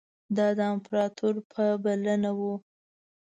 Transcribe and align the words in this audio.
دا 0.37 0.47
د 0.57 0.59
امپراطور 0.73 1.35
په 1.51 1.63
بلنه 1.83 2.31
وو. 2.39 2.53